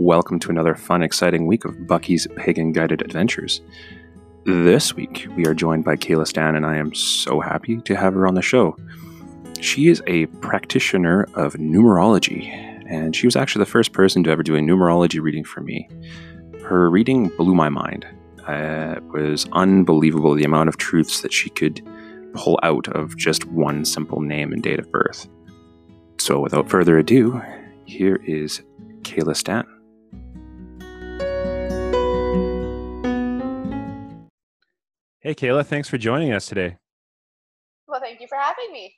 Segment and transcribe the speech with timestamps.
[0.00, 3.60] welcome to another fun, exciting week of Bucky's Pagan Guided Adventures.
[4.46, 8.14] This week, we are joined by Kayla Stan, and I am so happy to have
[8.14, 8.74] her on the show.
[9.60, 12.48] She is a practitioner of numerology,
[12.90, 15.86] and she was actually the first person to ever do a numerology reading for me.
[16.64, 18.06] Her reading blew my mind.
[18.48, 21.86] It was unbelievable the amount of truths that she could
[22.32, 25.28] pull out of just one simple name and date of birth.
[26.18, 27.42] So, without further ado,
[27.84, 28.62] here is
[29.02, 29.66] Kayla Stan.
[35.22, 36.78] Hey, Kayla, thanks for joining us today.
[37.86, 38.94] Well, thank you for having me.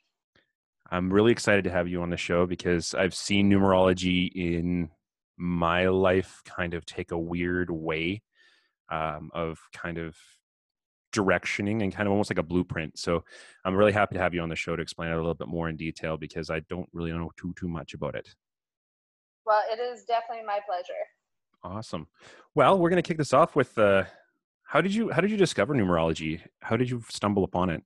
[0.89, 4.89] I'm really excited to have you on the show because I've seen numerology in
[5.35, 8.21] my life kind of take a weird way
[8.89, 10.15] um, of kind of
[11.13, 12.97] directioning and kind of almost like a blueprint.
[12.97, 13.25] So
[13.65, 15.49] I'm really happy to have you on the show to explain it a little bit
[15.49, 18.29] more in detail because I don't really know too too much about it.
[19.45, 20.93] Well, it is definitely my pleasure.
[21.65, 22.07] Awesome.
[22.55, 24.05] Well, we're going to kick this off with uh,
[24.73, 26.41] how did you how did you discover numerology?
[26.61, 27.83] How did you stumble upon it?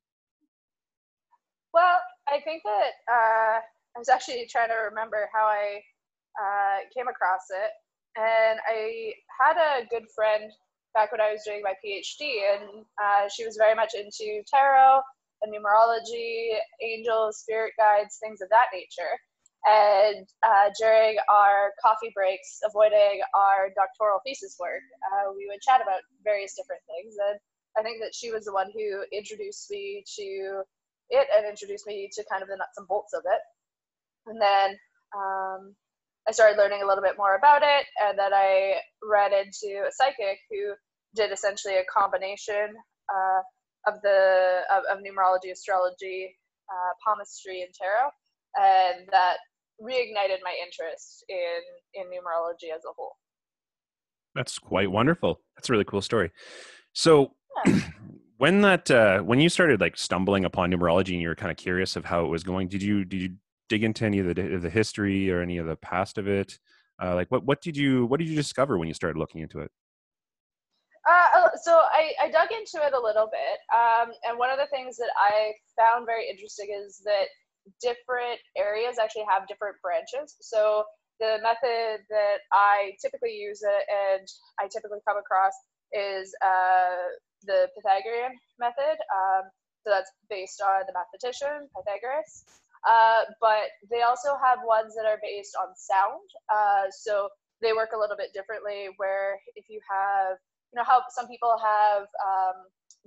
[1.74, 5.84] Well, I think that uh, I was actually trying to remember how I
[6.40, 7.72] uh, came across it,
[8.16, 10.50] and I had a good friend
[10.94, 15.02] back when I was doing my PhD, and uh, she was very much into tarot
[15.42, 19.12] and numerology, angels, spirit guides, things of that nature.
[19.68, 25.82] And uh, during our coffee breaks, avoiding our doctoral thesis work, uh, we would chat
[25.82, 27.16] about various different things.
[27.20, 27.38] And
[27.78, 30.64] I think that she was the one who introduced me to
[31.10, 33.42] it and introduced me to kind of the nuts and bolts of it.
[34.28, 34.78] And then
[35.16, 35.76] um,
[36.28, 39.92] I started learning a little bit more about it, and then I ran into a
[39.92, 40.76] psychic who
[41.16, 42.76] did essentially a combination
[43.08, 43.42] uh,
[43.92, 46.36] of the of, of, numerology, astrology,
[46.70, 48.12] uh, palmistry, and tarot,
[48.56, 49.38] and that
[49.82, 51.62] reignited my interest in
[51.94, 53.14] in numerology as a whole.
[54.36, 55.42] That's quite wonderful.
[55.56, 56.32] That's a really cool story.
[56.94, 57.34] So.
[57.66, 57.80] Yeah.
[58.38, 61.58] when that uh, when you started like stumbling upon numerology and you were kind of
[61.58, 63.30] curious of how it was going did you did you
[63.70, 66.58] dig into any of the, of the history or any of the past of it
[67.04, 69.60] uh, like what what did you what did you discover when you started looking into
[69.60, 69.72] it
[71.10, 74.68] uh, so I, I dug into it a little bit um, and one of the
[74.68, 77.28] things that i found very interesting is that
[77.82, 80.84] different areas actually have different branches so
[81.20, 84.28] the method that i typically use and
[84.60, 85.54] i typically come across
[85.94, 87.08] is uh,
[87.44, 89.44] the pythagorean method um,
[89.84, 92.44] so that's based on the mathematician pythagoras
[92.86, 96.28] uh, but they also have ones that are based on sound.
[96.52, 97.30] Uh, so
[97.62, 98.90] they work a little bit differently.
[98.98, 100.38] Where if you have,
[100.74, 102.58] you know, how some people have um,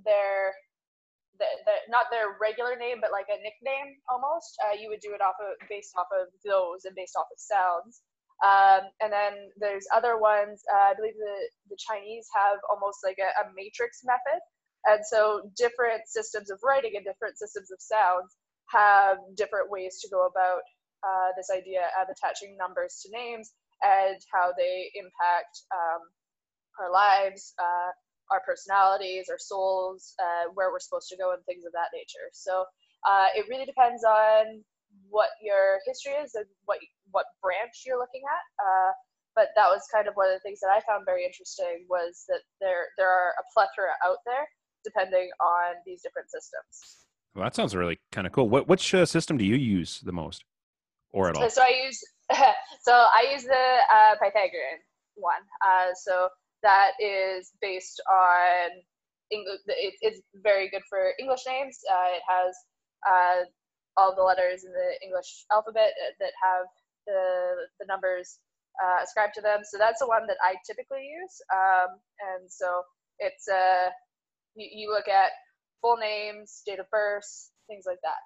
[0.05, 0.53] their,
[1.41, 4.55] the, the, not their regular name, but like a nickname almost.
[4.63, 7.41] Uh, you would do it off of based off of those and based off of
[7.41, 8.05] sounds.
[8.41, 10.63] Um, and then there's other ones.
[10.69, 11.39] Uh, I believe the
[11.73, 14.41] the Chinese have almost like a, a matrix method.
[14.85, 18.33] And so different systems of writing and different systems of sounds
[18.73, 20.65] have different ways to go about
[21.05, 23.53] uh, this idea of attaching numbers to names
[23.83, 26.03] and how they impact um,
[26.81, 27.91] our lives, uh,
[28.31, 32.31] our personalities, our souls, uh, where we're supposed to go, and things of that nature.
[32.33, 32.65] So
[33.07, 34.63] uh, it really depends on
[35.09, 36.79] what your history is and what
[37.11, 38.45] what branch you're looking at.
[38.63, 38.93] Uh,
[39.35, 42.25] but that was kind of one of the things that I found very interesting was
[42.29, 44.47] that there there are a plethora out there
[44.85, 47.07] depending on these different systems.
[47.35, 48.49] Well, that sounds really kind of cool.
[48.49, 50.45] What which uh, system do you use the most,
[51.13, 51.49] or at all?
[51.51, 52.03] So I use
[52.83, 54.83] so I use the uh, Pythagorean
[55.15, 55.43] one.
[55.65, 56.29] Uh, so
[56.63, 58.71] that is based on
[59.31, 59.61] English.
[59.67, 61.79] It, it's very good for English names.
[61.91, 62.55] Uh, it has
[63.07, 63.41] uh,
[63.97, 66.67] all the letters in the English alphabet that have
[67.07, 68.39] the the numbers
[68.83, 69.61] uh, ascribed to them.
[69.65, 71.37] So that's the one that I typically use.
[71.53, 72.83] Um, and so
[73.19, 73.91] it's uh,
[74.55, 75.31] you, you look at
[75.81, 78.21] full names, date of birth, things like that.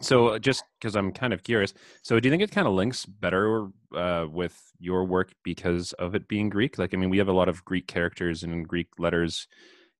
[0.00, 2.74] So, uh, just because I'm kind of curious, so do you think it kind of
[2.74, 6.78] links better uh, with your work because of it being Greek?
[6.78, 9.48] Like, I mean, we have a lot of Greek characters and Greek letters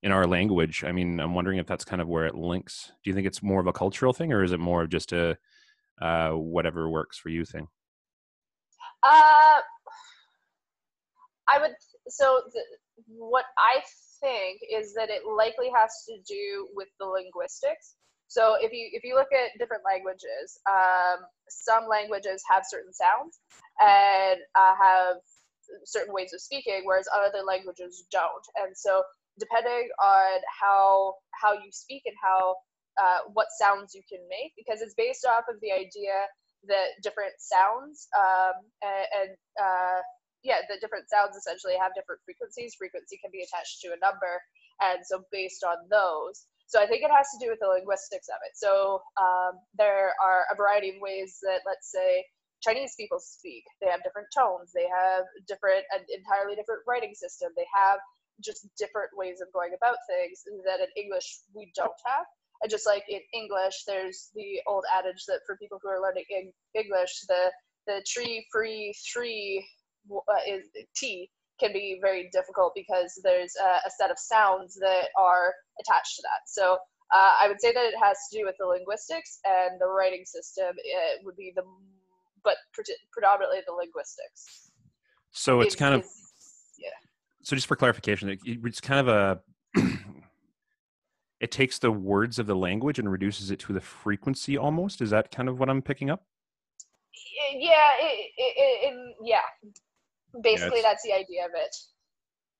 [0.02, 0.84] in our language.
[0.84, 2.92] I mean, I'm wondering if that's kind of where it links.
[3.02, 5.12] Do you think it's more of a cultural thing, or is it more of just
[5.12, 5.36] a
[6.00, 7.68] uh, whatever works for you thing?
[9.02, 9.60] Uh,
[11.48, 11.72] I would.
[12.08, 12.42] So,
[13.06, 13.82] what I
[14.20, 17.96] think is that it likely has to do with the linguistics.
[18.30, 23.42] So if you if you look at different languages, um, some languages have certain sounds
[23.82, 25.16] and uh, have
[25.82, 28.46] certain ways of speaking, whereas other languages don't.
[28.62, 29.02] And so
[29.38, 32.54] depending on how how you speak and how
[33.02, 36.30] uh, what sounds you can make, because it's based off of the idea
[36.70, 40.00] that different sounds um, and, and uh,
[40.46, 42.78] yeah, the different sounds essentially have different frequencies.
[42.78, 44.38] Frequency can be attached to a number,
[44.80, 48.30] and so based on those, so I think it has to do with the linguistics
[48.30, 48.54] of it.
[48.54, 52.22] So um, there are a variety of ways that, let's say,
[52.62, 53.64] Chinese people speak.
[53.82, 54.70] They have different tones.
[54.70, 57.50] They have different, an entirely different writing system.
[57.58, 57.98] They have
[58.38, 62.24] just different ways of going about things that in English we don't have.
[62.62, 66.24] And just like in English, there's the old adage that for people who are learning
[66.74, 67.50] English, the
[67.86, 69.66] the tree free three
[70.12, 71.30] uh, is T
[71.60, 76.22] can be very difficult because there's a, a, set of sounds that are attached to
[76.22, 76.48] that.
[76.48, 76.78] So
[77.12, 80.24] uh, I would say that it has to do with the linguistics and the writing
[80.24, 80.74] system.
[80.78, 81.62] It would be the,
[82.42, 84.70] but pre- predominantly the linguistics.
[85.32, 86.04] So it's kind of,
[86.78, 86.88] yeah.
[87.42, 89.40] So just for clarification, it's kind of
[89.76, 89.80] a,
[91.40, 95.00] it takes the words of the language and reduces it to the frequency almost.
[95.00, 96.24] Is that kind of what I'm picking up?
[97.56, 99.40] Yeah, it, it, it, yeah,
[100.42, 101.76] basically yeah, that's the idea of it.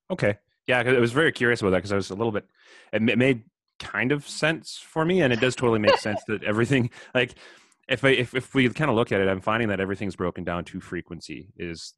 [0.09, 0.37] Okay.
[0.67, 2.45] Yeah i was very curious about that because i was a little bit
[2.93, 3.43] it made
[3.79, 7.35] kind of sense for me and it does totally make sense that everything like
[7.89, 10.45] if I, if, if we kind of look at it i'm finding that everything's broken
[10.45, 11.93] down to frequency is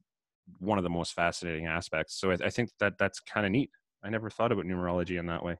[0.58, 2.18] one of the most fascinating aspects.
[2.18, 3.70] So i, I think that that's kind of neat.
[4.02, 5.56] I never thought about numerology in that way.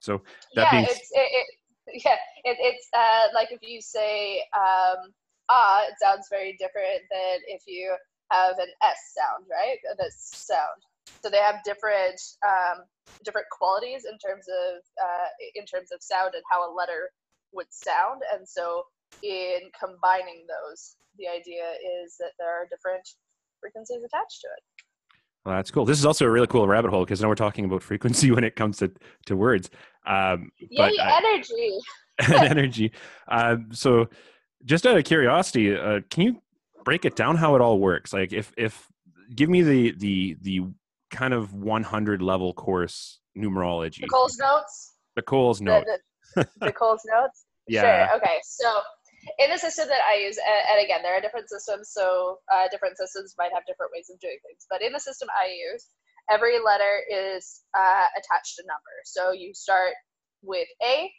[0.00, 0.22] So
[0.54, 1.46] that yeah being it's it,
[1.86, 5.12] it, yeah it, it's uh like if you say um
[5.48, 7.96] ah it sounds very different than if you
[8.30, 9.78] have an S sound, right?
[9.96, 10.82] The sound.
[11.22, 12.84] So they have different um,
[13.24, 17.10] different qualities in terms of uh, in terms of sound and how a letter
[17.52, 18.22] would sound.
[18.32, 18.84] And so
[19.22, 21.64] in combining those, the idea
[22.04, 23.08] is that there are different
[23.60, 24.62] frequencies attached to it.
[25.44, 25.84] Well, that's cool.
[25.84, 28.44] This is also a really cool rabbit hole because now we're talking about frequency when
[28.44, 28.92] it comes to,
[29.26, 29.70] to words.
[30.06, 31.78] Um, Yay, but, uh, energy.
[32.50, 32.92] energy.
[33.28, 34.08] Uh, so,
[34.64, 36.42] just out of curiosity, uh, can you
[36.88, 38.12] break it down how it all works.
[38.12, 38.86] Like if if
[39.34, 40.56] give me the the the
[41.10, 44.00] kind of 100 level course numerology.
[44.00, 44.94] The Coles notes?
[45.16, 47.44] The Coles note the, the, the Coles notes?
[47.66, 48.08] Yeah.
[48.08, 48.16] Sure.
[48.16, 48.80] okay so
[49.38, 52.96] in the system that i use and, again there are different systems so uh, different
[52.96, 55.84] systems might have different ways of doing things but in the system i use
[56.30, 58.94] every letter is uh, attached to a number.
[59.04, 59.94] So you start
[60.42, 61.10] with a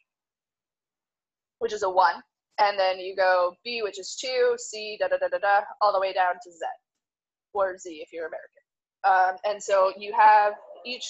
[1.59, 2.15] which is a one
[2.59, 5.93] and then you go B, which is two, C, da da da da da, all
[5.93, 6.59] the way down to Z,
[7.53, 8.63] or Z if you're American.
[9.07, 10.53] Um, and so you have
[10.85, 11.07] each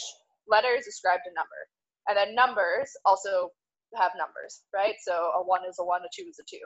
[0.48, 1.62] letter is ascribed a number,
[2.07, 3.50] and then numbers also
[3.96, 4.96] have numbers, right?
[5.01, 6.62] So a one is a one, a two is a two.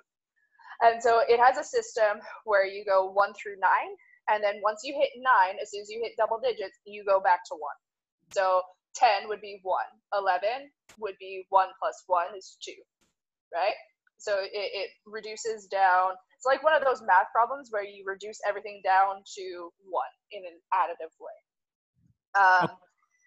[0.82, 3.96] And so it has a system where you go one through nine,
[4.30, 7.22] and then once you hit nine, as soon as you hit double digits, you go
[7.22, 7.80] back to one.
[8.32, 8.62] So
[8.96, 10.70] 10 would be one, 11
[11.00, 12.78] would be one plus one is two,
[13.54, 13.76] right?
[14.24, 16.12] So it, it reduces down.
[16.38, 20.44] It's like one of those math problems where you reduce everything down to one in
[20.46, 22.42] an additive way.
[22.42, 22.78] Um, oh.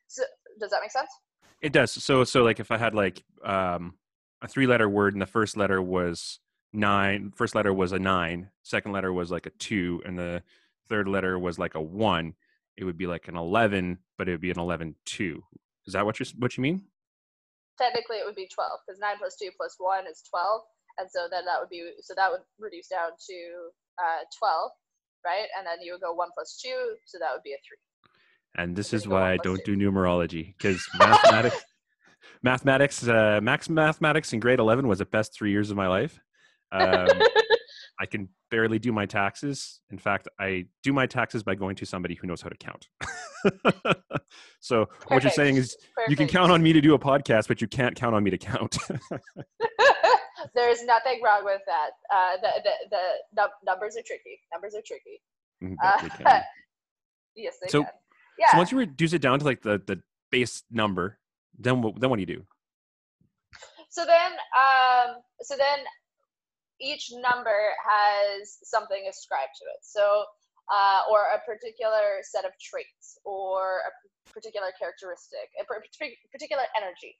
[0.08, 0.22] So
[0.58, 1.10] does that make sense?
[1.60, 1.92] It does.
[1.92, 3.94] So so like if I had like um,
[4.40, 6.38] a three letter word and the first letter was
[6.72, 10.42] nine, first letter was a nine, second letter was like a two, and the
[10.88, 12.34] third letter was like a one,
[12.78, 15.42] it would be like an eleven, but it would be an eleven two.
[15.86, 16.86] Is that what you what you mean?
[17.76, 20.62] Technically, it would be twelve because nine plus two plus one is twelve
[20.98, 23.34] and so then that would be so that would reduce down to
[23.98, 24.70] uh, 12
[25.24, 26.68] right and then you would go 1 plus 2
[27.04, 27.60] so that would be a
[28.56, 29.76] 3 and this is why i don't two.
[29.76, 31.64] do numerology because mathematics
[32.42, 36.18] mathematics uh, max mathematics in grade 11 was the best three years of my life
[36.72, 37.08] um,
[38.00, 41.84] i can barely do my taxes in fact i do my taxes by going to
[41.84, 42.88] somebody who knows how to count
[44.60, 45.10] so Perfect.
[45.10, 46.10] what you're saying is Perfect.
[46.10, 48.30] you can count on me to do a podcast but you can't count on me
[48.30, 48.78] to count
[50.54, 51.90] there's nothing wrong with that.
[52.12, 53.02] Uh, the, the, the
[53.34, 54.40] num- numbers are tricky.
[54.52, 55.22] Numbers are tricky.
[55.62, 56.40] Mm-hmm, uh,
[57.36, 57.90] yes, they so, can.
[58.38, 58.52] Yeah.
[58.52, 60.00] So once you reduce it down to like the, the
[60.30, 61.18] base number,
[61.58, 62.46] then what, then what do you do?
[63.88, 65.80] So then, um, so then
[66.80, 69.80] each number has something ascribed to it.
[69.80, 70.24] So,
[70.68, 73.92] uh, or a particular set of traits or a
[74.32, 77.16] particular characteristic, a particular energy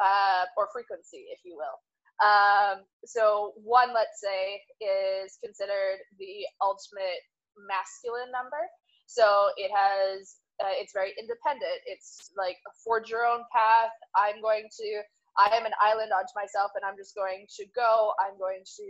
[0.00, 1.76] uh, or frequency, if you will.
[2.22, 7.22] Um, so one, let's say, is considered the ultimate
[7.58, 8.70] masculine number.
[9.06, 11.82] So it has, uh, it's very independent.
[11.86, 13.92] It's like forge your own path.
[14.16, 15.02] I'm going to,
[15.36, 18.14] I am an island unto myself, and I'm just going to go.
[18.22, 18.88] I'm going to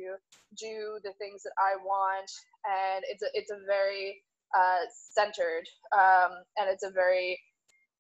[0.61, 2.31] do the things that I want,
[2.69, 4.21] and it's a, it's a very
[4.55, 5.65] uh, centered,
[5.97, 7.41] um, and it's a very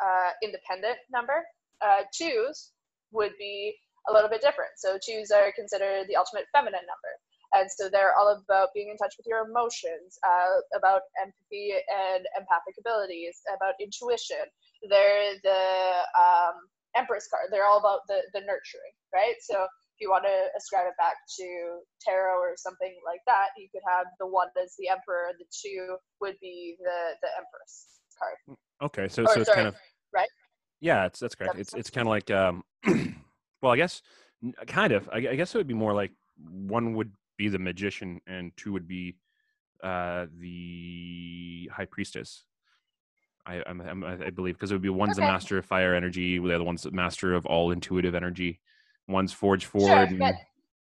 [0.04, 1.45] uh, independent number.
[1.81, 2.71] Uh, twos
[3.12, 3.75] would be
[4.08, 4.76] a little bit different.
[4.76, 7.12] So twos are considered the ultimate feminine number.
[7.54, 12.26] And so they're all about being in touch with your emotions, uh, about empathy and
[12.34, 14.42] empathic abilities, about intuition.
[14.90, 17.54] They're the um, Empress card.
[17.54, 19.38] They're all about the, the nurturing, right?
[19.40, 23.68] So if you want to ascribe it back to tarot or something like that, you
[23.70, 28.58] could have the one as the Emperor, the two would be the the Empress card.
[28.82, 29.76] Okay, so or, so it's sorry, kind of
[30.12, 30.28] right.
[30.80, 31.54] Yeah, it's that's correct.
[31.54, 32.64] That it's it's kind of like um,
[33.64, 34.02] well, I guess
[34.66, 35.09] kind of.
[35.12, 36.12] I, I guess it would be more like
[36.49, 39.16] one would be the magician and two would be
[39.83, 42.44] uh the high priestess
[43.47, 45.26] I I'm, i believe because it would be one's okay.
[45.26, 48.61] the master of fire energy, the other one's the master of all intuitive energy.
[49.06, 50.37] One's forge forward sure, and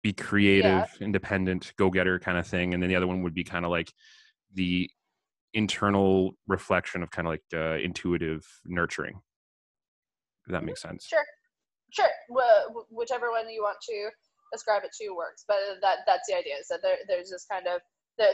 [0.03, 0.85] be creative, yeah.
[1.00, 3.71] independent, go getter kind of thing, and then the other one would be kind of
[3.71, 3.91] like
[4.53, 4.89] the
[5.53, 9.21] internal reflection of kind of like uh, intuitive nurturing.
[10.45, 10.67] If that mm-hmm.
[10.67, 11.07] makes sense.
[11.07, 11.25] Sure,
[11.91, 12.10] sure.
[12.29, 14.10] Well, whichever one you want to
[14.53, 16.55] ascribe it to works, but that that's the idea.
[16.60, 17.81] Is that there, there's this kind of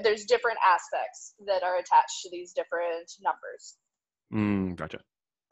[0.04, 3.78] there's different aspects that are attached to these different numbers.
[4.34, 5.00] Mm, gotcha.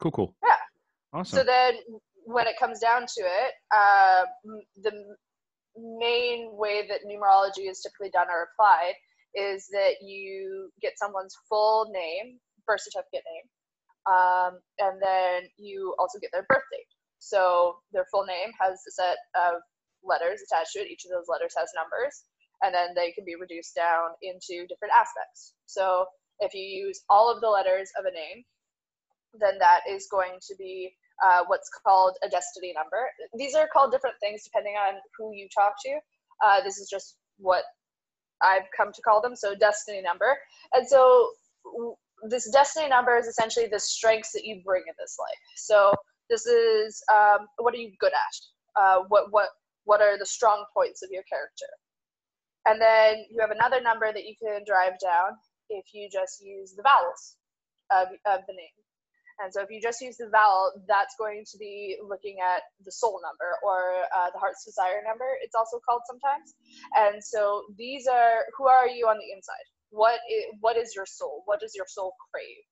[0.00, 0.34] Cool, cool.
[0.44, 0.56] Yeah.
[1.12, 1.38] Awesome.
[1.38, 1.74] So then,
[2.24, 4.24] when it comes down to it, uh,
[4.82, 4.92] the
[5.76, 8.94] main way that numerology is typically done or applied
[9.34, 16.18] is that you get someone's full name, birth certificate name, um, and then you also
[16.18, 16.88] get their birth date.
[17.18, 19.60] So their full name has a set of
[20.04, 20.90] letters attached to it.
[20.90, 22.24] Each of those letters has numbers,
[22.62, 25.54] and then they can be reduced down into different aspects.
[25.66, 26.06] So
[26.40, 28.44] if you use all of the letters of a name,
[29.38, 30.94] then that is going to be
[31.24, 33.08] uh, what's called a destiny number.
[33.34, 35.98] These are called different things depending on who you talk to.
[36.44, 37.64] Uh, this is just what
[38.42, 39.34] I've come to call them.
[39.34, 40.36] So, destiny number.
[40.72, 41.30] And so,
[42.28, 45.38] this destiny number is essentially the strengths that you bring in this life.
[45.56, 45.92] So,
[46.30, 48.80] this is um, what are you good at?
[48.80, 49.48] Uh, what what
[49.84, 51.70] what are the strong points of your character?
[52.66, 55.38] And then you have another number that you can drive down
[55.70, 57.36] if you just use the vowels
[57.90, 58.76] of, of the name.
[59.38, 62.90] And so if you just use the vowel, that's going to be looking at the
[62.90, 66.54] soul number or uh, the heart's desire number, it's also called sometimes.
[66.96, 69.66] And so these are who are you on the inside?
[69.90, 71.42] What is, what is your soul?
[71.44, 72.64] What does your soul crave?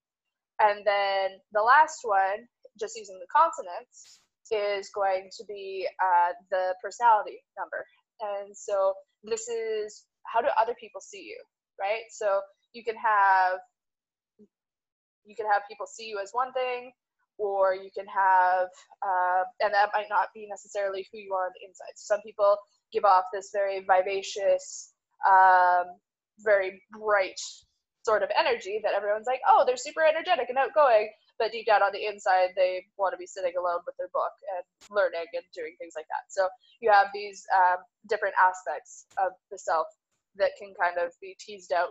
[0.59, 6.75] And then the last one, just using the consonants, is going to be uh, the
[6.83, 7.85] personality number.
[8.21, 11.41] And so this is how do other people see you,
[11.81, 12.05] right?
[12.11, 12.41] So
[12.73, 13.59] you can have
[15.25, 16.93] you can have people see you as one thing
[17.39, 18.69] or you can have
[19.03, 22.57] uh, and that might not be necessarily who you are on the inside some people
[22.93, 24.93] give off this very vivacious
[25.27, 25.85] um,
[26.41, 27.41] very bright
[28.05, 31.83] sort of energy that everyone's like oh they're super energetic and outgoing but deep down
[31.83, 34.65] on the inside they want to be sitting alone with their book and
[34.95, 36.49] learning and doing things like that so
[36.81, 39.87] you have these um, different aspects of the self
[40.37, 41.91] that can kind of be teased out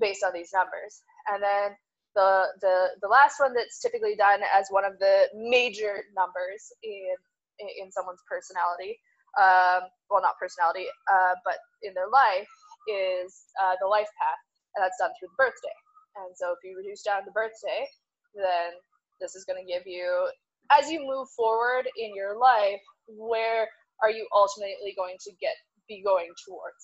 [0.00, 1.72] based on these numbers and then
[2.14, 7.14] the, the, the last one that's typically done as one of the major numbers in,
[7.60, 8.98] in someone's personality,
[9.38, 12.50] um, well, not personality, uh, but in their life,
[12.90, 14.42] is uh, the life path,
[14.74, 15.76] and that's done through the birthday.
[16.18, 17.86] And so if you reduce down the birthday,
[18.34, 18.76] then
[19.20, 20.28] this is going to give you,
[20.70, 23.66] as you move forward in your life, where
[24.02, 25.54] are you ultimately going to get
[25.88, 26.80] be going towards?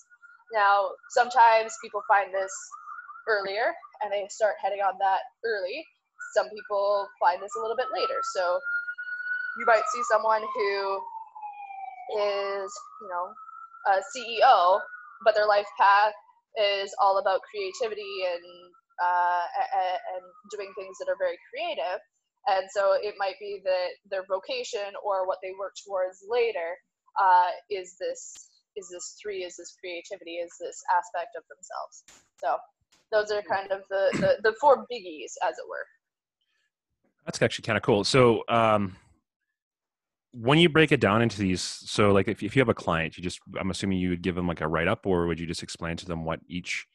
[0.53, 2.53] Now, sometimes people find this
[3.29, 3.73] earlier
[4.03, 5.85] and they start heading on that early.
[6.35, 8.21] Some people find this a little bit later.
[8.35, 8.59] So
[9.59, 11.01] you might see someone who
[12.19, 12.73] is,
[13.03, 13.33] you know,
[13.89, 14.81] a CEO,
[15.25, 16.13] but their life path
[16.61, 18.43] is all about creativity and
[19.03, 19.45] uh,
[20.15, 22.01] and doing things that are very creative.
[22.47, 26.77] And so it might be that their vocation or what they work towards later
[27.21, 32.05] uh, is this is this three is this creativity is this aspect of themselves.
[32.43, 32.57] So
[33.13, 35.87] those are kind of the, the, the four biggies, as it were.
[37.25, 38.05] That's actually kind of cool.
[38.05, 38.97] So, um,
[40.33, 43.17] when you break it down into these, so like if, if you have a client,
[43.17, 45.47] you just, I'm assuming you would give them like a write up, or would you
[45.47, 46.87] just explain to them what each,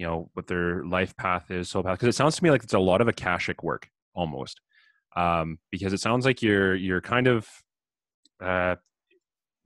[0.00, 1.98] you know, what their life path is, soul path?
[1.98, 4.60] Because it sounds to me like it's a lot of akashic work almost,
[5.14, 7.46] um, because it sounds like you're you're kind of,
[8.42, 8.76] uh,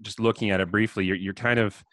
[0.03, 1.85] just looking at it briefly, you're you're kind of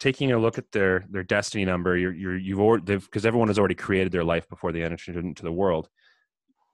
[0.00, 3.58] taking a look at their their destiny number you're, you're you've already because everyone has
[3.58, 5.88] already created their life before they entered into the world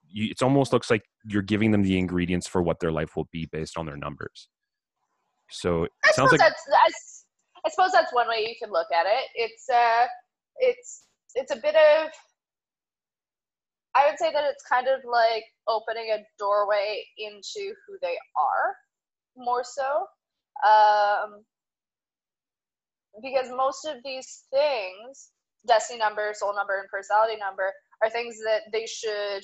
[0.09, 3.29] you, it almost looks like you're giving them the ingredients for what their life will
[3.31, 4.49] be based on their numbers
[5.51, 7.25] so it I sounds like that's, that's,
[7.65, 10.07] I suppose that's one way you can look at it it's uh
[10.57, 12.11] it's it's a bit of
[13.95, 18.77] I would say that it's kind of like opening a doorway into who they are
[19.37, 20.07] more so
[20.69, 21.45] um
[23.23, 25.31] because most of these things,
[25.67, 27.73] destiny number, soul number, and personality number,
[28.03, 29.43] are things that they should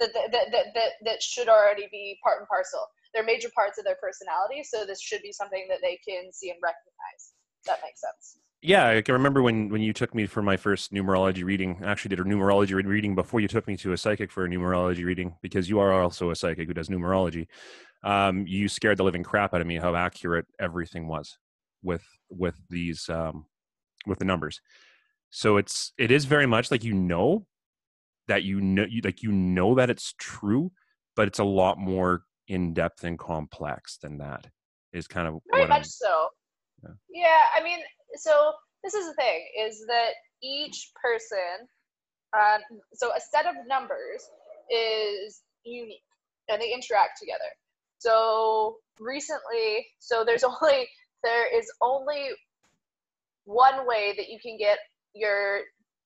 [0.00, 2.86] that that, that, that, that should already be part and parcel.
[3.12, 6.50] They're major parts of their personality, so this should be something that they can see
[6.50, 7.34] and recognize.
[7.66, 8.38] That makes sense.
[8.60, 11.78] Yeah, I can remember when when you took me for my first numerology reading.
[11.82, 14.48] I actually did a numerology reading before you took me to a psychic for a
[14.48, 17.46] numerology reading because you are also a psychic who does numerology.
[18.02, 21.38] Um, you scared the living crap out of me how accurate everything was
[21.82, 23.46] with with these um,
[24.06, 24.60] with the numbers.
[25.30, 27.46] So it's it is very much like you know
[28.26, 30.72] that you know you, like you know that it's true,
[31.14, 34.48] but it's a lot more in depth and complex than that.
[34.92, 36.28] Is kind of very much I'm, so.
[36.82, 36.90] Yeah.
[37.10, 37.78] yeah, I mean,
[38.16, 38.52] so
[38.84, 40.10] this is the thing: is that
[40.42, 41.68] each person,
[42.36, 42.60] um,
[42.94, 44.28] so a set of numbers
[44.70, 46.02] is unique,
[46.48, 47.50] and they interact together.
[47.98, 50.88] So recently, so there's only
[51.24, 52.30] there is only
[53.44, 54.78] one way that you can get
[55.14, 55.60] your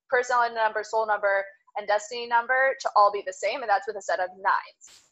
[0.09, 1.45] personality number, soul number,
[1.76, 5.02] and destiny number to all be the same, and that's with a set of nines.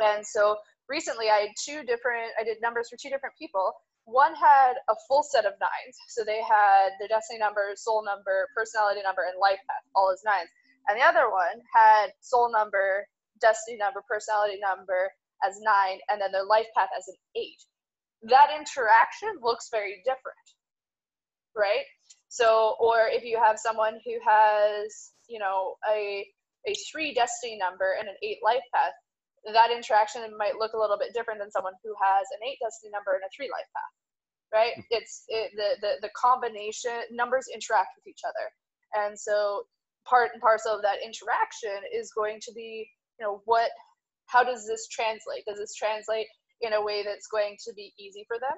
[0.00, 0.56] And so
[0.88, 3.72] recently I had two different, I did numbers for two different people.
[4.04, 5.96] One had a full set of nines.
[6.08, 10.22] So they had their destiny number, soul number, personality number, and life path all as
[10.24, 10.50] nines.
[10.88, 13.06] And the other one had soul number,
[13.40, 15.10] destiny number, personality number
[15.44, 17.62] as nine, and then their life path as an eight.
[18.22, 20.46] That interaction looks very different,
[21.56, 21.86] right?
[22.28, 26.26] So, or if you have someone who has, you know, a
[26.66, 28.92] a three destiny number and an eight life path,
[29.48, 32.94] that interaction might look a little bit different than someone who has an eight destiny
[32.94, 33.94] number and a three life path
[34.52, 34.74] right?
[34.76, 34.82] Hmm.
[34.90, 38.46] it's it, the, the the combination numbers interact with each other.
[38.94, 39.64] And so
[40.06, 42.86] part and parcel of that interaction is going to be
[43.18, 43.70] you know what
[44.26, 45.44] how does this translate?
[45.46, 46.26] Does this translate
[46.60, 48.56] in a way that's going to be easy for them?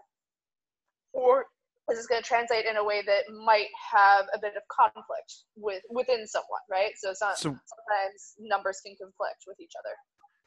[1.13, 1.47] Or
[1.91, 5.47] is this going to translate in a way that might have a bit of conflict
[5.57, 6.93] with within someone right?
[6.99, 9.95] So, so sometimes numbers can conflict with each other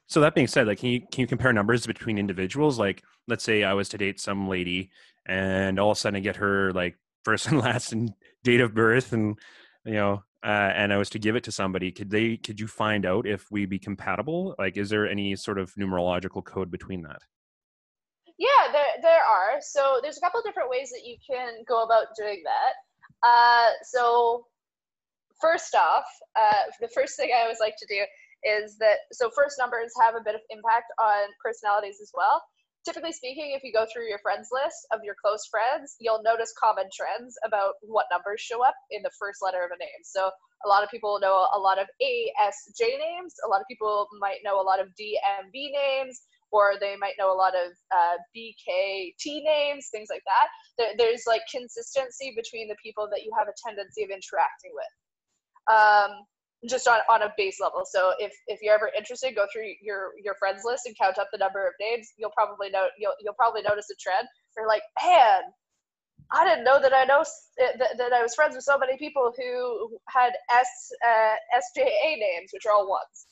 [0.08, 2.80] so that being said, like, can you can you compare numbers between individuals?
[2.80, 4.90] Like, let's say I was to date some lady,
[5.26, 8.12] and all of a sudden I get her like first and last and
[8.44, 9.38] date of birth, and
[9.86, 11.92] you know, uh, and I was to give it to somebody.
[11.92, 12.38] Could they?
[12.38, 14.56] Could you find out if we be compatible?
[14.58, 17.22] Like, is there any sort of numerological code between that?
[18.38, 19.60] Yeah, there there are.
[19.60, 23.28] So there's a couple different ways that you can go about doing that.
[23.28, 24.46] Uh, so
[25.42, 26.06] first off,
[26.40, 28.06] uh, the first thing I always like to do
[28.44, 32.42] is that so first numbers have a bit of impact on personalities as well.
[32.86, 36.54] Typically speaking, if you go through your friends list of your close friends, you'll notice
[36.56, 40.02] common trends about what numbers show up in the first letter of a name.
[40.04, 40.32] So
[40.66, 43.36] a lot of people know a lot of ASJ names.
[43.46, 46.22] A lot of people might know a lot of DMV names,
[46.52, 50.48] or they might know a lot of uh, BKT names, things like that.
[50.78, 54.94] There, there's like consistency between the people that you have a tendency of interacting with.
[55.68, 56.24] Um,
[56.66, 57.84] just on, on a base level.
[57.86, 61.28] So if, if you're ever interested, go through your, your friends list and count up
[61.32, 62.14] the number of names.
[62.18, 64.28] You'll probably know you'll you'll probably notice a trend.
[64.56, 65.42] You're like, man,
[66.32, 67.24] I didn't know that I know
[67.58, 71.36] that, that I was friends with so many people who had S uh,
[71.80, 73.28] SJA names, which are all ones.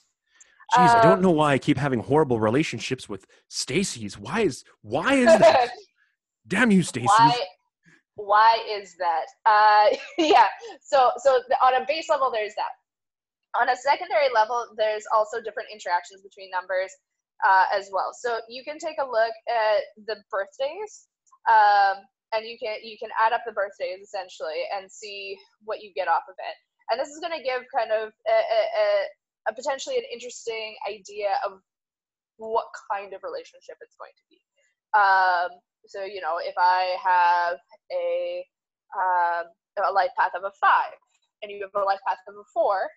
[0.73, 4.19] Jeez, um, I don't um, know why I keep having horrible relationships with Stacy's.
[4.19, 5.69] Why is why is that?
[6.47, 7.07] Damn you, Stacy.
[7.07, 7.39] Why,
[8.15, 9.25] why is that?
[9.45, 10.47] Uh, yeah.
[10.81, 12.69] So so on a base level, there's that
[13.59, 16.91] on a secondary level, there's also different interactions between numbers
[17.43, 18.11] uh, as well.
[18.13, 21.07] So you can take a look at the birthdays,
[21.49, 25.91] um, and you can you can add up the birthdays essentially and see what you
[25.95, 26.55] get off of it.
[26.91, 28.65] And this is going to give kind of a, a,
[29.49, 31.59] a potentially an interesting idea of
[32.37, 34.39] what kind of relationship it's going to be.
[34.93, 35.49] Um,
[35.87, 37.57] so you know, if I have
[37.91, 38.45] a
[38.95, 39.45] um,
[39.83, 40.95] a life path of a five,
[41.41, 42.87] and you have a life path of a four,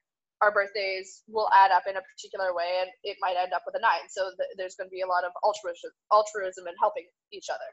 [0.41, 3.75] our birthdays will add up in a particular way and it might end up with
[3.75, 4.07] a nine.
[4.09, 7.67] So th- there's going to be a lot of altruism, altruism and helping each other.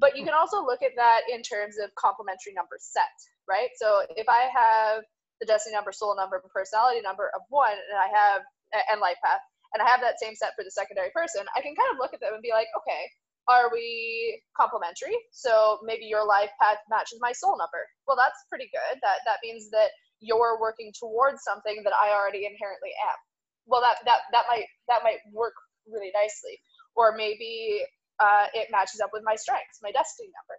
[0.00, 0.32] But you hmm.
[0.32, 3.12] can also look at that in terms of complementary number set
[3.48, 3.68] right?
[3.76, 5.02] So if i have
[5.40, 8.42] the destiny number soul number and personality number of one and i have
[8.90, 9.42] and life path
[9.74, 12.14] and i have that same set for the secondary person i can kind of look
[12.14, 13.10] at them and be like okay
[13.44, 15.12] are we complementary?
[15.30, 17.84] So maybe your life path matches my soul number.
[18.08, 18.96] Well that's pretty good.
[19.04, 19.92] That that means that
[20.24, 23.18] you're working towards something that I already inherently am.
[23.66, 25.54] Well, that that that might that might work
[25.86, 26.58] really nicely,
[26.96, 27.84] or maybe
[28.20, 30.58] uh, it matches up with my strengths, my destiny number,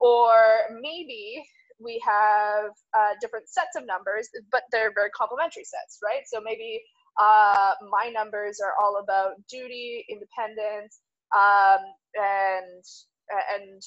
[0.00, 1.44] or maybe
[1.80, 6.22] we have uh, different sets of numbers, but they're very complementary sets, right?
[6.26, 6.82] So maybe
[7.18, 11.00] uh, my numbers are all about duty, independence,
[11.34, 11.80] um,
[12.14, 12.84] and
[13.56, 13.82] and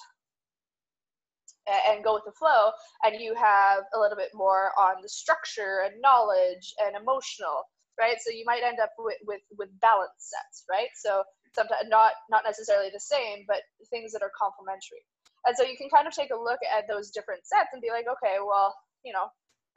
[1.68, 2.72] and go with the flow
[3.04, 7.64] and you have a little bit more on the structure and knowledge and emotional
[8.00, 8.18] right?
[8.26, 10.90] So you might end up with with, with balance sets right?
[10.96, 11.24] So
[11.56, 15.06] sometimes not not necessarily the same but things that are complementary.
[15.46, 17.92] And so you can kind of take a look at those different sets and be
[17.92, 19.28] like okay well you know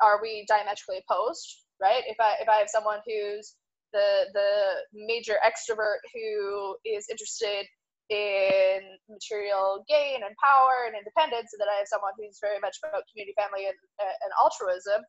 [0.02, 2.02] are we diametrically opposed right?
[2.06, 3.54] If i if i have someone who's
[3.92, 4.50] the the
[4.92, 7.66] major extrovert who is interested
[8.10, 12.78] in material gain and power and independence, and then I have someone who's very much
[12.82, 15.02] about community, family, and, uh, and altruism.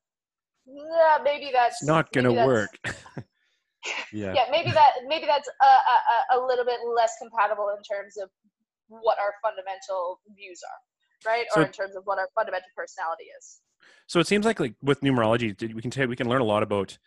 [0.65, 2.73] Yeah, maybe that's it's not going to work.
[4.11, 4.33] yeah.
[4.33, 8.29] yeah, maybe that maybe that's a, a, a little bit less compatible in terms of
[8.89, 11.45] what our fundamental views are, right?
[11.51, 13.61] So, or in terms of what our fundamental personality is.
[14.07, 16.63] So it seems like like with numerology, we can take we can learn a lot
[16.63, 16.97] about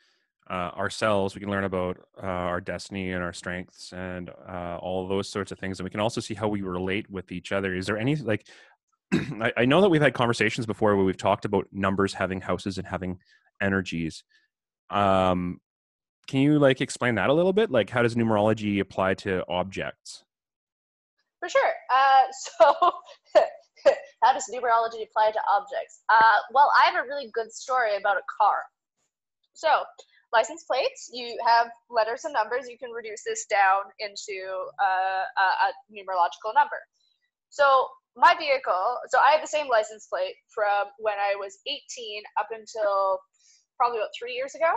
[0.51, 1.35] uh, ourselves.
[1.35, 5.53] We can learn about uh, our destiny and our strengths and uh, all those sorts
[5.53, 5.79] of things.
[5.79, 7.75] And we can also see how we relate with each other.
[7.75, 8.47] Is there any like,
[9.13, 12.79] I, I, know that we've had conversations before where we've talked about numbers having houses
[12.79, 13.19] and having
[13.61, 14.25] energies.
[14.91, 15.61] Um,
[16.27, 17.71] can you like explain that a little bit?
[17.71, 20.25] Like, how does numerology apply to objects?
[21.41, 21.73] For sure.
[21.95, 22.93] Uh, so,
[24.23, 26.03] how does numerology apply to objects?
[26.09, 28.63] Uh, well, I have a really good story about a car.
[29.55, 29.69] So,
[30.33, 32.69] license plates, you have letters and numbers.
[32.69, 34.39] You can reduce this down into
[34.79, 36.79] uh, a, a numerological number.
[37.51, 42.23] So my vehicle, so I have the same license plate from when I was 18
[42.39, 43.19] up until
[43.77, 44.71] probably about three years ago.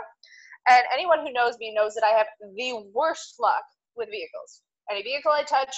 [0.68, 3.64] And anyone who knows me knows that I have the worst luck
[3.96, 4.62] with vehicles.
[4.90, 5.74] Any vehicle I touch,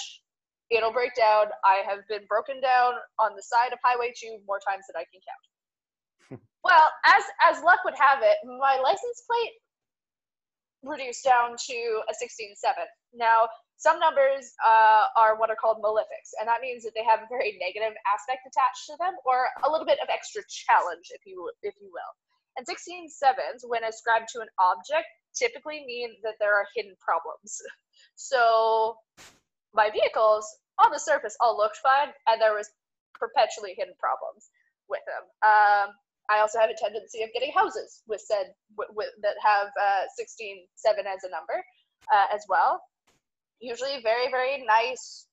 [0.71, 1.47] it'll break down.
[1.65, 5.05] I have been broken down on the side of Highway 2 more times than I
[5.11, 6.41] can count.
[6.63, 9.55] well, as as luck would have it, my license plate
[10.83, 12.73] reduced down to a 16-7.
[13.13, 17.21] Now, some numbers uh, are what are called malefics, and that means that they have
[17.21, 21.21] a very negative aspect attached to them, or a little bit of extra challenge, if
[21.25, 22.11] you if you will.
[22.57, 25.05] And 16 sevens, when ascribed to an object,
[25.37, 27.61] typically mean that there are hidden problems.
[28.19, 28.97] So,
[29.75, 30.45] my vehicles
[30.79, 32.69] on the surface all looked fine, and there was
[33.13, 34.49] perpetually hidden problems
[34.89, 35.23] with them.
[35.45, 35.93] Um,
[36.29, 40.03] I also have a tendency of getting houses with said with, with, that have uh,
[40.15, 41.63] 16 7 as a number
[42.13, 42.81] uh, as well.
[43.59, 45.27] Usually very very nice,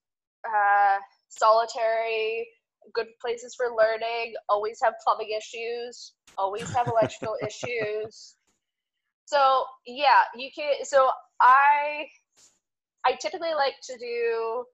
[0.47, 2.47] uh, solitary,
[2.93, 4.35] good places for learning.
[4.49, 6.13] Always have plumbing issues.
[6.39, 8.37] Always have electrical issues.
[9.27, 10.85] So yeah, you can.
[10.85, 12.07] So I
[13.05, 14.65] I typically like to do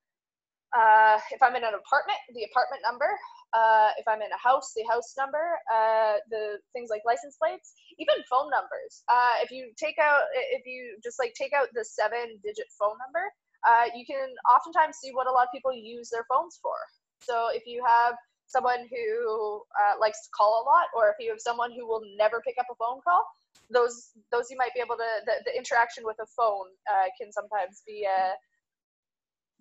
[0.77, 3.11] uh, if I'm in an apartment, the apartment number
[3.53, 7.75] uh, if I'm in a house, the house number, uh, the things like license plates,
[7.99, 9.03] even phone numbers.
[9.11, 12.95] Uh, if you take out, if you just like take out the seven digit phone
[13.03, 13.25] number,
[13.67, 16.79] uh, you can oftentimes see what a lot of people use their phones for.
[17.21, 18.15] So if you have
[18.47, 22.03] someone who uh, likes to call a lot, or if you have someone who will
[22.17, 23.27] never pick up a phone call,
[23.71, 27.33] those those you might be able to the, the interaction with a phone uh, can
[27.33, 28.07] sometimes be,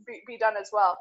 [0.05, 0.97] be be done as well.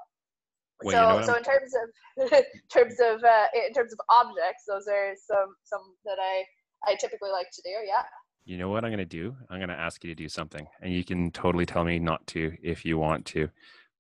[0.83, 4.65] So, you know so in terms of in terms of uh, in terms of objects,
[4.69, 6.45] those are some some that I
[6.85, 7.71] I typically like to do.
[7.85, 8.03] Yeah.
[8.45, 9.37] You know what I'm going to do?
[9.51, 12.27] I'm going to ask you to do something, and you can totally tell me not
[12.29, 13.49] to if you want to.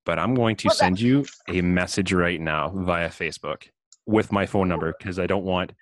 [0.07, 1.03] But I'm going to send that?
[1.03, 3.65] you a message right now via Facebook
[4.07, 5.73] with my phone number because I don't want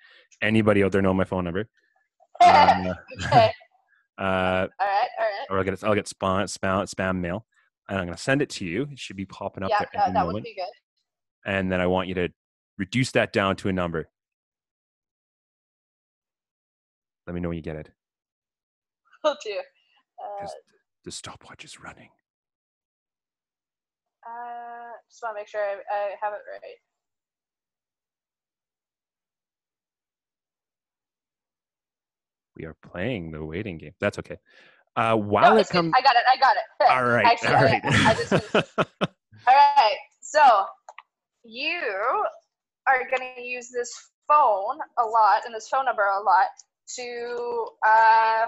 [0.41, 1.69] anybody out there know my phone number.
[2.39, 3.51] Um, okay.
[4.19, 5.47] Uh, all right, all right.
[5.51, 7.45] Or I'll get I'll get spam spam spam mail,
[7.87, 8.87] and I'm going to send it to you.
[8.91, 9.89] It should be popping up yeah, there.
[9.93, 10.33] Yeah, that moment.
[10.33, 10.65] would be good
[11.47, 12.29] and then I want you to
[12.77, 14.09] reduce that down to a number.
[17.25, 17.89] Let me know when you get it.
[19.23, 19.61] Oh dear.
[20.41, 20.47] Uh,
[21.05, 22.09] the stopwatch is running.
[24.25, 26.75] Uh, just want to make sure I, I have it right.
[32.57, 33.93] We are playing the waiting game.
[33.99, 34.37] That's okay.
[34.95, 36.23] Uh, while no, it comes, I got it.
[36.27, 36.91] I got it.
[36.91, 37.25] All right.
[37.43, 37.81] Actually, all right.
[37.85, 39.97] I, I just, all right.
[40.21, 40.65] So
[41.47, 41.79] you
[42.87, 43.91] are going to use this
[44.27, 46.51] phone a lot and this phone number a lot
[46.95, 48.45] to uh,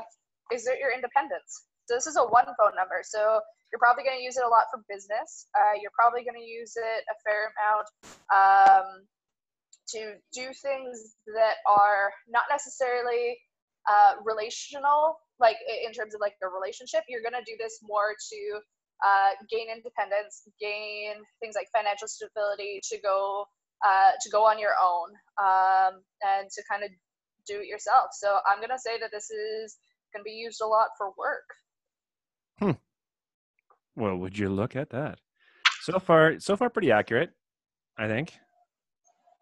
[0.52, 1.64] exert your independence.
[1.88, 3.02] So this is a one phone number.
[3.04, 3.40] So
[3.72, 5.48] you're probably going to use it a lot for business.
[5.56, 7.88] Uh, you're probably going to use it a fair amount
[8.30, 8.88] um,
[9.96, 13.38] to do things that are not necessarily
[13.90, 17.04] uh, relational, like in terms of like a relationship.
[17.08, 18.60] You're going to do this more to
[19.04, 23.46] uh, gain independence, gain things like financial stability to go
[23.86, 25.10] uh, to go on your own
[25.42, 26.90] um, and to kind of
[27.48, 28.10] do it yourself.
[28.14, 29.78] So I'm gonna say that this is
[30.14, 31.48] gonna be used a lot for work.
[32.60, 32.72] Hmm.
[33.96, 35.20] Well, would you look at that?
[35.82, 37.32] So far, so far, pretty accurate.
[37.98, 38.34] I think.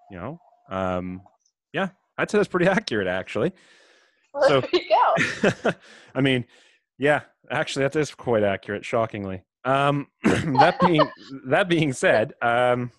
[0.09, 1.21] You know, Um,
[1.73, 3.51] yeah, I'd say that's pretty accurate, actually.
[4.33, 5.71] Well, so, there you go.
[6.15, 6.45] I mean,
[6.97, 8.85] yeah, actually, that is quite accurate.
[8.85, 9.43] Shockingly.
[9.67, 11.01] Um, that being
[11.47, 12.89] that being said, um,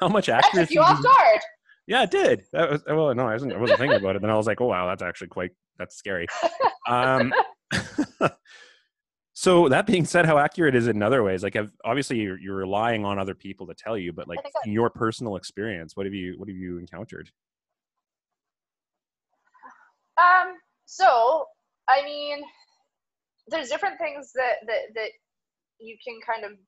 [0.00, 0.74] how much accuracy?
[0.74, 1.40] you off guard.
[1.88, 2.44] Yeah, it did.
[2.52, 3.12] That was well.
[3.14, 3.52] No, I wasn't.
[3.52, 4.22] I wasn't thinking about it.
[4.22, 5.50] Then I was like, oh wow, that's actually quite.
[5.76, 6.26] That's scary.
[6.88, 7.34] Um,
[9.34, 11.42] so that being said, how accurate is it in other ways?
[11.42, 14.72] Like, have, obviously, you're, you're relying on other people to tell you, but like in
[14.72, 17.28] your personal experience, what have you what have you encountered?
[20.16, 20.54] Um.
[20.84, 21.46] So,
[21.88, 22.42] I mean,
[23.48, 25.10] there's different things that that that
[25.78, 26.58] you can kind of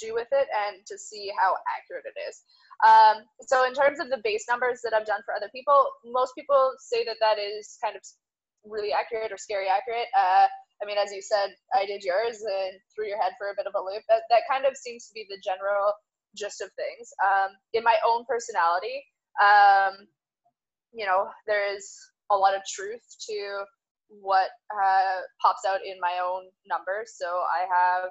[0.00, 2.42] do with it and to see how accurate it is.
[2.82, 6.34] Um, so in terms of the base numbers that I've done for other people, most
[6.34, 8.02] people say that that is kind of
[8.64, 10.10] really accurate or scary accurate.
[10.12, 10.46] Uh,
[10.82, 13.66] I mean, as you said, I did yours and threw your head for a bit
[13.66, 14.02] of a loop.
[14.08, 15.94] That, that kind of seems to be the general
[16.36, 17.08] gist of things.
[17.24, 19.00] Um, in my own personality,
[19.40, 20.06] um,
[20.92, 21.88] you know, there is
[22.30, 23.64] a lot of truth to
[24.08, 27.14] what uh, pops out in my own numbers.
[27.16, 28.10] So I have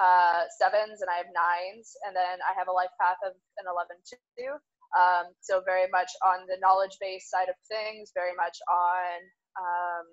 [0.00, 3.66] uh, sevens and I have nines, and then I have a life path of an
[3.70, 4.58] 11 too.
[4.94, 9.18] Um, so very much on the knowledge based side of things, very much on,
[9.58, 10.04] um,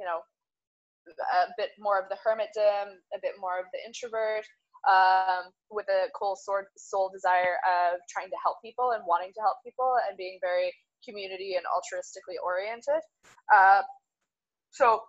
[0.00, 0.24] you know,
[1.06, 4.44] a bit more of the hermitdom, a bit more of the introvert,
[4.88, 9.40] um, with a cool soul, soul desire of trying to help people and wanting to
[9.40, 10.72] help people and being very
[11.04, 13.02] community and altruistically oriented.
[13.52, 13.82] Uh,
[14.70, 15.02] so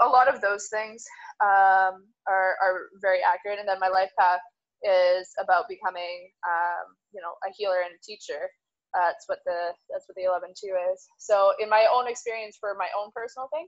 [0.00, 1.04] a lot of those things
[1.42, 3.58] um, are, are very accurate.
[3.58, 4.40] And then my life path
[4.82, 8.48] is about becoming, um, you know, a healer and a teacher.
[8.94, 11.08] Uh, that's what the that's what the 11 2 is.
[11.16, 13.66] So in my own experience for my own personal thing,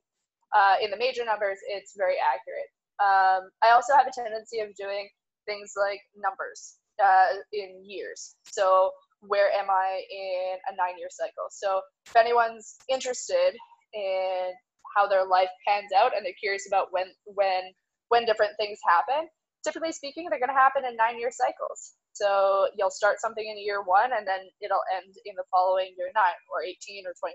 [0.52, 2.70] uh, in the major numbers, it's very accurate.
[3.00, 5.08] Um, I also have a tendency of doing
[5.46, 8.36] things like numbers uh, in years.
[8.46, 11.48] So where am I in a nine year cycle?
[11.50, 13.56] So if anyone's interested
[13.94, 14.52] in
[14.94, 17.72] how their life pans out and they're curious about when when
[18.08, 19.28] when different things happen.
[19.64, 21.94] Typically speaking they're going to happen in nine year cycles.
[22.14, 26.10] So you'll start something in year one and then it'll end in the following year
[26.14, 27.34] nine or 18 or 27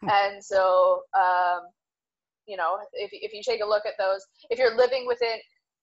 [0.00, 0.08] hmm.
[0.08, 1.68] and so um,
[2.46, 5.36] you know if, if you take a look at those if you're living within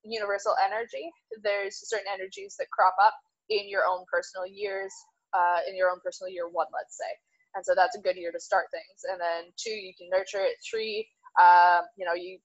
[0.03, 1.11] universal energy
[1.43, 3.13] there's certain energies that crop up
[3.49, 4.91] in your own personal years
[5.37, 7.11] uh, in your own personal year one let's say
[7.55, 9.05] and so that's a good year to start things.
[9.09, 10.57] And then two you can nurture it.
[10.69, 11.07] Three
[11.39, 12.39] um, you know you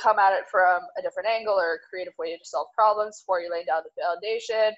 [0.00, 3.40] come at it from a different angle or a creative way to solve problems four
[3.40, 4.74] you lay down the foundation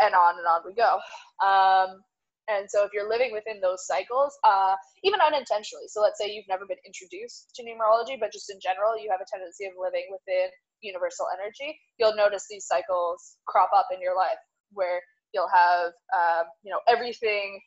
[0.00, 0.98] and on and on we go.
[1.44, 2.02] Um,
[2.48, 6.48] and so if you're living within those cycles uh, even unintentionally so let's say you've
[6.48, 10.08] never been introduced to numerology but just in general you have a tendency of living
[10.10, 10.48] within
[10.80, 14.40] universal energy you'll notice these cycles crop up in your life
[14.72, 15.00] where
[15.32, 17.60] you'll have um, you know everything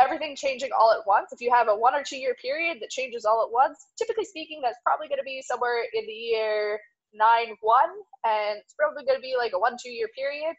[0.00, 1.32] everything changing all at once.
[1.32, 4.24] If you have a one or two year period that changes all at once, typically
[4.24, 6.80] speaking, that's probably going to be somewhere in the year
[7.14, 7.90] nine one,
[8.26, 10.54] and it's probably going to be like a one two year period.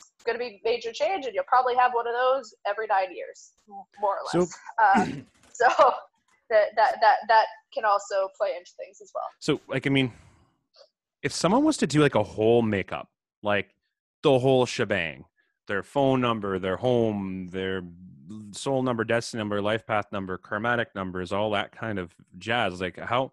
[0.00, 3.14] It's going to be major change, and you'll probably have one of those every nine
[3.14, 3.52] years,
[4.00, 4.50] more or less.
[4.50, 5.06] So, uh,
[5.52, 5.66] so
[6.50, 9.24] that that that that can also play into things as well.
[9.40, 10.12] So, like, I mean,
[11.22, 13.08] if someone was to do like a whole makeup,
[13.42, 13.74] like
[14.22, 15.24] the whole shebang,
[15.66, 17.82] their phone number, their home, their
[18.52, 22.80] soul number, destiny number, life path number, karmatic numbers, all that kind of jazz.
[22.80, 23.32] Like how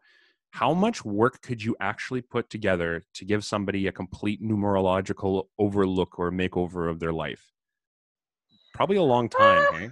[0.52, 6.20] how much work could you actually put together to give somebody a complete numerological overlook
[6.20, 7.52] or makeover of their life?
[8.74, 9.90] Probably a long time, uh, hey?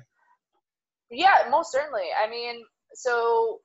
[1.10, 2.06] Yeah, most certainly.
[2.24, 3.62] I mean, so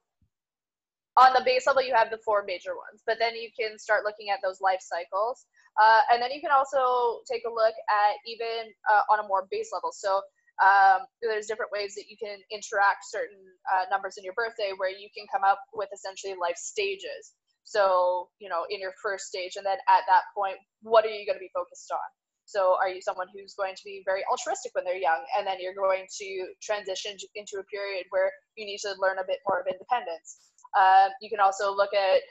[1.19, 4.05] on the base level, you have the four major ones, but then you can start
[4.05, 5.47] looking at those life cycles.
[5.81, 9.47] Uh, and then you can also take a look at even uh, on a more
[9.51, 9.91] base level.
[9.93, 10.23] So
[10.63, 14.91] um, there's different ways that you can interact certain uh, numbers in your birthday where
[14.91, 17.37] you can come up with essentially life stages.
[17.65, 21.27] So, you know, in your first stage, and then at that point, what are you
[21.27, 22.09] going to be focused on?
[22.47, 25.59] So, are you someone who's going to be very altruistic when they're young, and then
[25.59, 26.29] you're going to
[26.63, 30.55] transition into a period where you need to learn a bit more of independence?
[30.79, 32.23] Um, you can also look at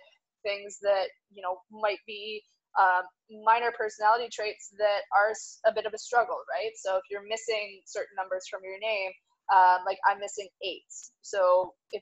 [0.42, 2.42] things that you know might be
[2.80, 3.04] um,
[3.44, 5.34] minor personality traits that are
[5.66, 6.72] a bit of a struggle, right?
[6.76, 9.12] So if you're missing certain numbers from your name,
[9.54, 11.12] um, like I'm missing eights.
[11.22, 12.02] So if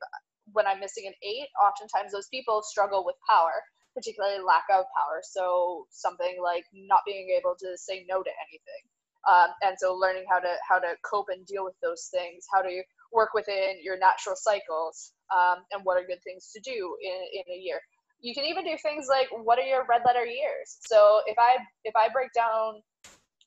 [0.51, 3.63] when I'm missing an eight, oftentimes those people struggle with power,
[3.95, 5.21] particularly lack of power.
[5.23, 8.83] So something like not being able to say no to anything.
[9.23, 12.61] Um, and so learning how to how to cope and deal with those things, how
[12.61, 12.83] to
[13.13, 17.55] work within your natural cycles, um, and what are good things to do in, in
[17.55, 17.79] a year
[18.23, 21.57] you can even do things like what are your red letter years so if i
[21.83, 22.81] if i break down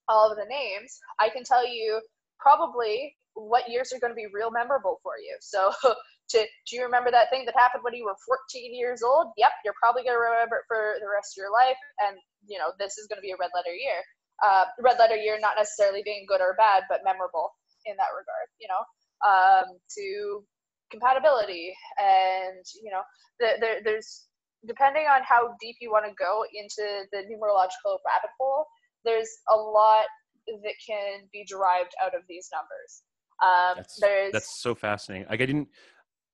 [0.09, 2.01] all of the names i can tell you
[2.39, 5.37] probably what years are going to be real memorable for you.
[5.41, 5.71] So,
[6.31, 9.29] to, do you remember that thing that happened when you were 14 years old?
[9.37, 11.77] Yep, you're probably going to remember it for the rest of your life.
[12.01, 12.17] And,
[12.49, 14.01] you know, this is going to be a red letter year.
[14.41, 17.53] Uh, red letter year, not necessarily being good or bad, but memorable
[17.85, 18.83] in that regard, you know,
[19.25, 20.45] um, to
[20.91, 21.73] compatibility.
[22.01, 23.05] And, you know,
[23.41, 24.27] the, the, there's,
[24.67, 28.67] depending on how deep you want to go into the numerological rabbit hole,
[29.05, 30.07] there's a lot
[30.47, 33.03] that can be derived out of these numbers.
[33.43, 35.27] Um, that's, there's that's so fascinating.
[35.29, 35.69] Like I didn't.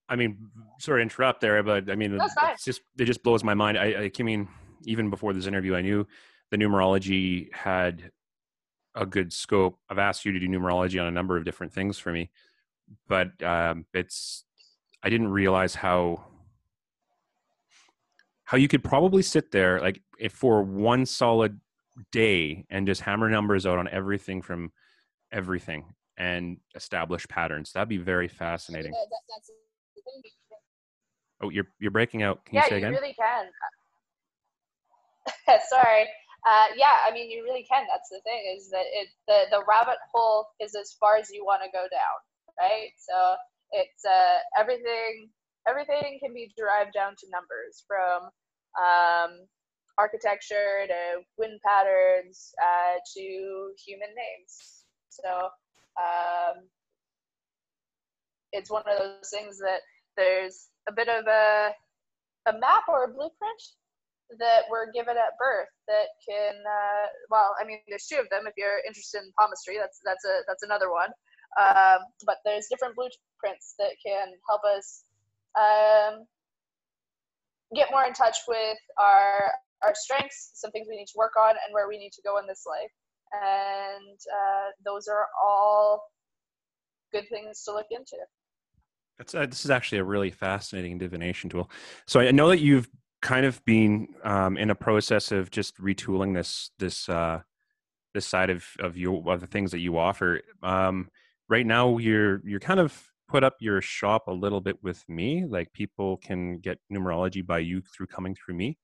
[0.09, 3.55] I mean, sorry to interrupt there, but I mean, it's just it just blows my
[3.55, 3.79] mind.
[3.79, 4.49] I, I mean,
[4.85, 6.07] even before this interview, I knew
[6.51, 8.11] the numerology had
[8.95, 9.79] a good scope.
[9.89, 12.31] I've asked you to do numerology on a number of different things for me,
[13.09, 14.45] but um, it's
[15.03, 16.25] I didn't realize how
[18.53, 21.59] how you could probably sit there like if for one solid
[22.11, 24.71] day and just hammer numbers out on everything from
[25.33, 25.87] everything
[26.19, 27.73] and establish patterns.
[27.73, 28.93] That'd be very fascinating.
[31.43, 32.45] oh, you're you're breaking out.
[32.45, 32.93] Can yeah, you say you again?
[32.93, 33.47] really can.
[35.71, 36.03] Sorry.
[36.47, 37.87] Uh, yeah, I mean, you really can.
[37.91, 41.43] That's the thing is that it the the rabbit hole is as far as you
[41.43, 42.19] want to go down,
[42.61, 42.91] right?
[42.99, 43.37] So
[43.71, 45.31] it's uh, everything
[45.67, 48.29] everything can be derived down to numbers from
[48.79, 49.47] um,
[49.99, 54.85] architecture to wind patterns uh, to human names.
[55.09, 55.51] So
[55.99, 56.65] um,
[58.53, 59.81] it's one of those things that
[60.17, 61.71] there's a bit of a,
[62.49, 63.63] a map or a blueprint
[64.39, 68.47] that we're given at birth that can uh, well i mean there's two of them
[68.47, 71.11] if you're interested in palmistry that's that's a that's another one
[71.61, 75.05] um, but there's different blueprints that can help us
[75.53, 76.25] um,
[77.75, 79.51] get more in touch with our
[79.83, 82.39] our strengths some things we need to work on and where we need to go
[82.39, 82.91] in this life
[83.33, 86.05] and uh, those are all
[87.13, 88.17] good things to look into.
[89.19, 91.71] That's, uh, this is actually a really fascinating divination tool.
[92.07, 92.89] So I know that you've
[93.21, 97.41] kind of been um, in a process of just retooling this this uh,
[98.15, 100.41] this side of of you of the things that you offer.
[100.63, 101.09] Um,
[101.49, 105.47] right now, you're you're kind of put up your shop a little bit with me.
[105.47, 108.79] Like people can get numerology by you through coming through me.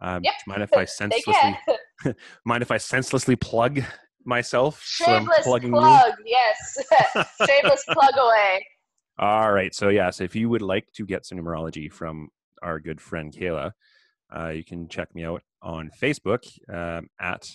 [0.00, 0.34] Um, yep.
[0.46, 1.58] mind if I senselessly
[2.46, 3.82] mind if I senselessly plug
[4.24, 4.80] myself?
[4.84, 6.14] Shameless so plug, me?
[6.24, 6.78] yes.
[7.46, 8.64] Shameless plug away.
[9.18, 9.74] All right.
[9.74, 12.28] So yes, if you would like to get some numerology from
[12.62, 13.72] our good friend Kayla,
[14.34, 17.50] uh, you can check me out on Facebook um, at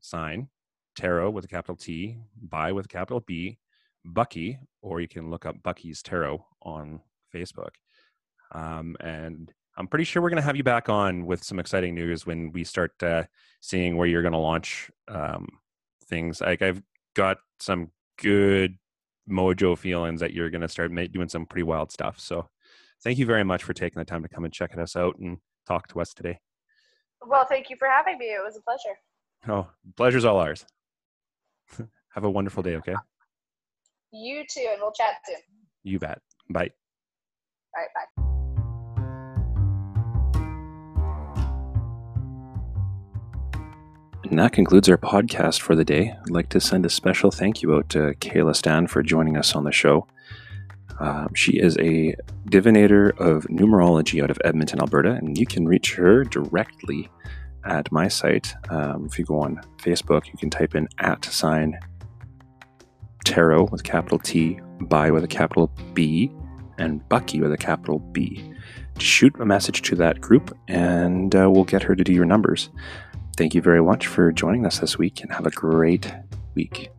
[0.00, 0.48] sign
[0.96, 3.58] tarot with a capital T, by with a capital B,
[4.06, 7.00] Bucky, or you can look up Bucky's Tarot on
[7.34, 7.70] Facebook.
[8.52, 11.94] Um, and I'm pretty sure we're going to have you back on with some exciting
[11.94, 13.24] news when we start uh,
[13.60, 15.46] seeing where you're going to launch um,
[16.06, 16.40] things.
[16.40, 16.82] Like I've
[17.14, 18.78] got some good
[19.28, 22.18] mojo feelings that you're going to start doing some pretty wild stuff.
[22.20, 22.48] So
[23.02, 25.38] thank you very much for taking the time to come and check us out and
[25.66, 26.38] talk to us today.
[27.26, 28.26] Well, thank you for having me.
[28.26, 28.96] It was a pleasure.
[29.48, 30.64] Oh, pleasure's all ours.
[32.14, 32.94] have a wonderful day, okay?
[34.18, 35.36] You too, and we'll chat soon.
[35.84, 36.20] You bet.
[36.48, 36.70] Bye.
[37.76, 38.22] All right, bye.
[44.30, 46.16] And that concludes our podcast for the day.
[46.18, 49.54] I'd like to send a special thank you out to Kayla Stan for joining us
[49.54, 50.06] on the show.
[50.98, 52.16] Uh, she is a
[52.48, 57.10] divinator of numerology out of Edmonton, Alberta, and you can reach her directly
[57.66, 58.54] at my site.
[58.70, 61.78] Um, if you go on Facebook, you can type in at sign
[63.26, 66.30] tarot with capital T, by with a capital B,
[66.78, 68.52] and Bucky with a capital B.
[68.98, 72.70] Shoot a message to that group, and uh, we'll get her to do your numbers.
[73.36, 76.14] Thank you very much for joining us this week and have a great
[76.54, 76.90] week.